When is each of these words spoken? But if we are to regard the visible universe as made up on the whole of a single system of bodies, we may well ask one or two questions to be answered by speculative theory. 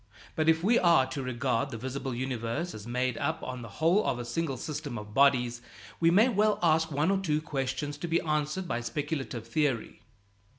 But 0.35 0.49
if 0.49 0.63
we 0.63 0.79
are 0.79 1.05
to 1.05 1.21
regard 1.21 1.69
the 1.69 1.77
visible 1.77 2.15
universe 2.15 2.73
as 2.73 2.87
made 2.87 3.19
up 3.19 3.43
on 3.43 3.61
the 3.61 3.67
whole 3.77 4.03
of 4.03 4.17
a 4.17 4.25
single 4.25 4.57
system 4.57 4.97
of 4.97 5.13
bodies, 5.13 5.61
we 5.99 6.09
may 6.09 6.27
well 6.27 6.57
ask 6.63 6.91
one 6.91 7.11
or 7.11 7.19
two 7.19 7.39
questions 7.39 7.99
to 7.99 8.07
be 8.07 8.19
answered 8.21 8.67
by 8.67 8.81
speculative 8.81 9.45
theory. 9.47 10.01